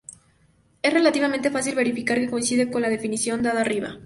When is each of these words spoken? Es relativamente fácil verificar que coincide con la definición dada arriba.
Es 0.81 0.91
relativamente 0.91 1.51
fácil 1.51 1.75
verificar 1.75 2.17
que 2.17 2.27
coincide 2.27 2.71
con 2.71 2.81
la 2.81 2.89
definición 2.89 3.43
dada 3.43 3.61
arriba. 3.61 3.99